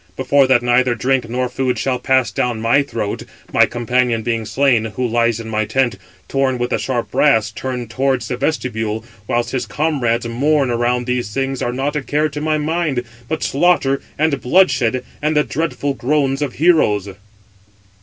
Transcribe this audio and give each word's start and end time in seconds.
Before 0.17 0.47
that 0.47 0.63
neither 0.63 0.95
drink 0.95 1.29
nor 1.29 1.47
food 1.47 1.77
shall 1.77 1.99
pass 1.99 2.31
down 2.31 2.59
my 2.59 2.81
throat, 2.81 3.21
my 3.53 3.67
companion 3.67 4.23
being 4.23 4.45
slain, 4.45 4.85
who 4.85 5.05
lies 5.07 5.39
in 5.39 5.47
my 5.47 5.65
tent, 5.65 5.95
torn 6.27 6.57
with 6.57 6.71
the 6.71 6.79
sharp 6.79 7.11
brass, 7.11 7.51
turned 7.51 7.91
towards 7.91 8.27
the 8.27 8.35
vestibule, 8.35 9.05
whilst 9.27 9.51
his 9.51 9.67
comrades 9.67 10.27
mourn 10.27 10.71
around 10.71 11.05
these 11.05 11.31
things 11.31 11.61
are 11.61 11.71
not 11.71 11.95
a 11.95 12.01
care 12.01 12.29
to 12.29 12.41
my 12.41 12.57
mind, 12.57 13.03
but 13.29 13.43
slaughter 13.43 14.01
and 14.17 14.41
bloodshed, 14.41 15.03
and 15.21 15.37
the 15.37 15.43
dreadful 15.43 15.93
groans 15.93 16.41
of 16.41 16.53
heroes." 16.53 17.07